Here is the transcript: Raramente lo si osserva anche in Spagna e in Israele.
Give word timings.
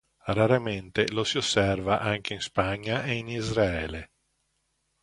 Raramente 0.25 1.11
lo 1.11 1.23
si 1.23 1.37
osserva 1.37 1.99
anche 1.99 2.33
in 2.33 2.41
Spagna 2.41 3.03
e 3.03 3.13
in 3.13 3.27
Israele. 3.27 4.09